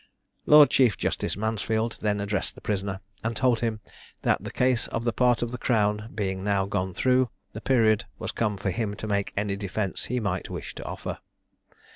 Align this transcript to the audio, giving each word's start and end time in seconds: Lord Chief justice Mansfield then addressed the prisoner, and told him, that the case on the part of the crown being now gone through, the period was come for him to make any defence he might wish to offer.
Lord 0.47 0.71
Chief 0.71 0.97
justice 0.97 1.37
Mansfield 1.37 1.99
then 2.01 2.19
addressed 2.19 2.55
the 2.55 2.59
prisoner, 2.61 3.01
and 3.23 3.35
told 3.35 3.59
him, 3.59 3.81
that 4.23 4.43
the 4.43 4.49
case 4.49 4.87
on 4.87 5.03
the 5.03 5.13
part 5.13 5.43
of 5.43 5.51
the 5.51 5.59
crown 5.59 6.09
being 6.15 6.43
now 6.43 6.65
gone 6.65 6.91
through, 6.95 7.29
the 7.53 7.61
period 7.61 8.05
was 8.17 8.31
come 8.31 8.57
for 8.57 8.71
him 8.71 8.95
to 8.95 9.05
make 9.05 9.31
any 9.37 9.55
defence 9.55 10.05
he 10.05 10.19
might 10.19 10.49
wish 10.49 10.73
to 10.73 10.85
offer. 10.85 11.19